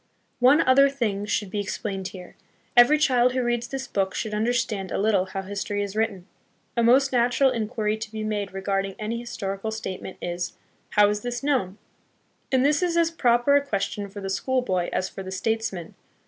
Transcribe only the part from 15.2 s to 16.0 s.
the statesman.